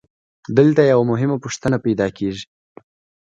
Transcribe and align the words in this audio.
دلته 0.57 0.81
یوه 0.91 1.05
مهمه 1.11 1.37
پوښتنه 1.43 1.77
پیدا 1.85 2.07
کېږي 2.17 2.45